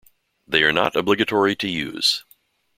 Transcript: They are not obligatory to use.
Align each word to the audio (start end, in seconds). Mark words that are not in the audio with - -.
They 0.47 0.63
are 0.63 0.73
not 0.73 0.95
obligatory 0.95 1.55
to 1.57 1.67
use. 1.69 2.23